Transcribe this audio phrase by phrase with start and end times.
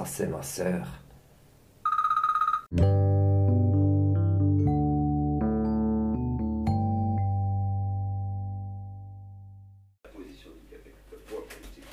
[0.00, 0.86] Ça, c'est ma sœur.
[2.72, 2.80] La
[10.08, 11.84] position du Québec, le Québec.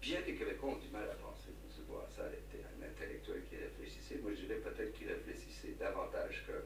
[0.00, 1.72] Bien les Québécois ont du mal à penser que M.
[1.88, 4.20] Bourassa était un intellectuel qui réfléchissait.
[4.22, 6.62] Moi, je dirais peut-être qu'il réfléchissait davantage que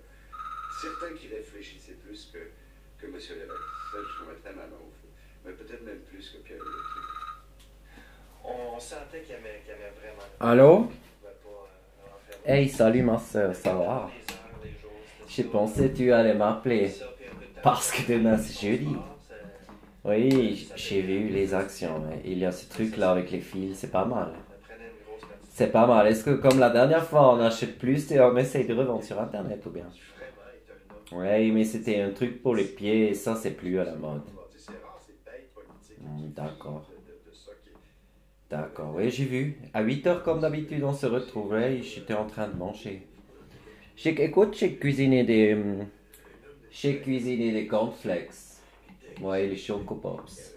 [0.82, 2.50] certains qui réfléchissaient plus que,
[2.98, 3.14] que M.
[3.14, 3.70] Lévesque.
[3.92, 4.24] Ça, je feu.
[5.46, 6.58] Mais peut-être même plus que Pierre.
[8.44, 10.22] On sentait qu'il aimait, qu'il aimait vraiment.
[10.40, 10.80] Allô?
[10.80, 10.86] Euh,
[12.46, 14.10] Hey, salut ma sœur, ça va?
[15.26, 16.92] J'ai pensé que tu allais m'appeler.
[17.62, 18.94] Parce que demain c'est jeudi.
[20.04, 22.02] Oui, j'ai vu les actions.
[22.22, 24.34] Il y a ce truc là avec les fils, c'est pas mal.
[25.50, 26.06] C'est pas mal.
[26.06, 29.18] Est-ce que comme la dernière fois on achète plus et on essaye de revendre sur
[29.18, 29.88] internet ou bien?
[31.12, 34.22] Oui, mais c'était un truc pour les pieds et ça c'est plus à la mode.
[35.86, 36.93] Tu
[38.50, 39.56] D'accord, oui, j'ai vu.
[39.74, 43.02] À 8 heures, comme d'habitude, on se retrouvait et j'étais en train de manger.
[44.04, 45.54] Écoute, j'ai cuisiné des.
[45.54, 45.86] hum,
[46.70, 48.60] J'ai cuisiné des cornflakes.
[49.20, 50.54] Ouais, les Choco Pops.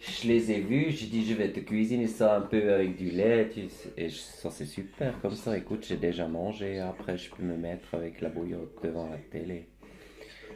[0.00, 3.10] Je les ai vus, j'ai dit, je vais te cuisiner ça un peu avec du
[3.10, 3.50] lait.
[3.96, 5.20] Et ça, c'est super.
[5.20, 6.78] Comme ça, écoute, j'ai déjà mangé.
[6.80, 9.66] Après, je peux me mettre avec la bouillotte devant la télé.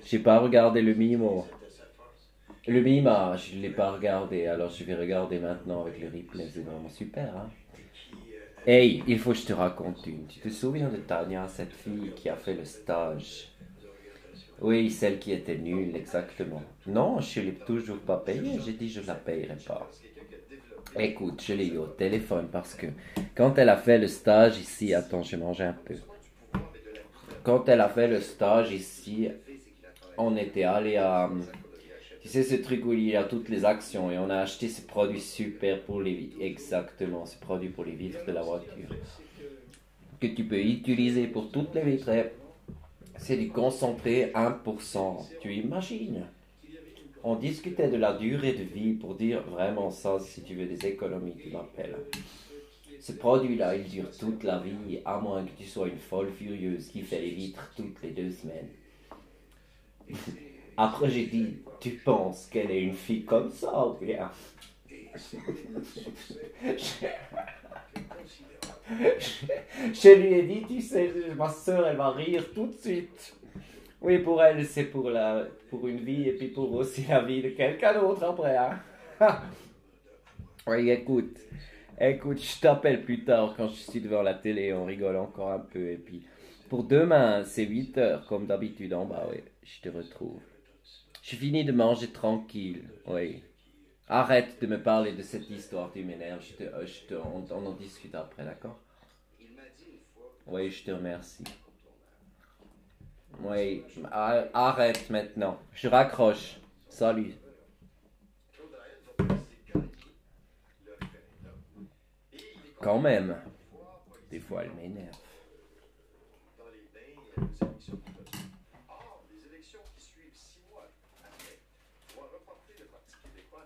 [0.04, 1.46] J'ai pas regardé le Mimo.
[2.66, 6.60] Le Mima, je l'ai pas regardé, alors je vais regarder maintenant avec le replay, c'est
[6.60, 7.36] vraiment super.
[7.36, 7.50] Hein?
[8.64, 10.28] Hey, il faut que je te raconte une.
[10.28, 13.48] Tu te souviens de Tania, cette fille qui a fait le stage?
[14.60, 16.62] Oui, celle qui était nulle, exactement.
[16.86, 19.90] Non, je ne l'ai toujours pas payée, j'ai dit je la payerai pas.
[20.96, 22.86] Écoute, je l'ai eu au téléphone parce que
[23.34, 25.96] quand elle a fait le stage ici, attends, j'ai mangé un peu.
[27.42, 29.28] Quand elle a fait le stage ici,
[30.16, 31.28] on était allé à.
[32.22, 34.68] Tu sais, ce truc où il y a toutes les actions et on a acheté
[34.68, 36.36] ce produit super pour les vitres.
[36.40, 38.88] Exactement, ce produit pour les vitres de la voiture.
[40.20, 42.10] Que tu peux utiliser pour toutes les vitres.
[43.16, 45.26] C'est du concentré 1%.
[45.40, 46.24] Tu imagines?
[47.24, 50.86] On discutait de la durée de vie pour dire vraiment ça, si tu veux des
[50.86, 51.96] économies, tu m'appelles.
[53.00, 56.86] Ce produit-là, il dure toute la vie, à moins que tu sois une folle furieuse
[56.86, 58.68] qui fait les vitres toutes les deux semaines.
[60.76, 64.30] Après, j'ai dit, tu penses qu'elle est une fille comme ça ou bien
[69.92, 73.36] Je lui ai dit, tu sais, ma soeur, elle va rire tout de suite.
[74.00, 77.42] Oui, pour elle, c'est pour, la, pour une vie et puis pour aussi la vie
[77.42, 78.56] de quelqu'un d'autre après.
[78.56, 78.80] Hein?
[80.66, 81.38] oui, écoute,
[82.00, 85.60] écoute, je t'appelle plus tard quand je suis devant la télé, on rigole encore un
[85.60, 85.90] peu.
[85.90, 86.22] Et puis,
[86.68, 90.40] pour demain, c'est 8 heures, comme d'habitude en bas, oui, je te retrouve.
[91.22, 93.42] J'ai fini de manger tranquille, oui.
[94.08, 96.44] Arrête de me parler de cette histoire, tu m'énerves.
[96.44, 98.78] Je te, euh, je te, on, on en discute après, d'accord?
[100.48, 101.44] Oui, je te remercie.
[103.40, 105.58] Oui, arrête maintenant.
[105.72, 106.58] Je raccroche.
[106.88, 107.34] Salut.
[112.80, 113.40] Quand même.
[114.28, 115.16] Des fois, elle m'énerve.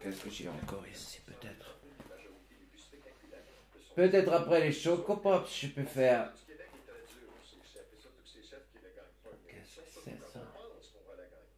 [0.01, 1.79] Qu'est-ce que j'ai encore ici, peut-être
[3.95, 6.33] Peut-être après les Choco Pops, je peux faire.
[9.49, 10.41] Qu'est-ce que c'est, ça?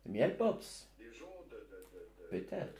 [0.07, 0.89] Miel Pops
[2.31, 2.75] Peut-être.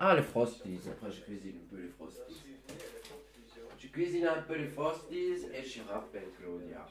[0.00, 0.80] Ah, les Frosties.
[0.90, 2.44] Après, je cuisine un peu les Frosties.
[3.78, 6.86] Je cuisine un peu les Frosties et je rappelle Claudia.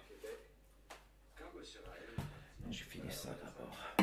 [2.69, 3.97] Je finis ça d'abord.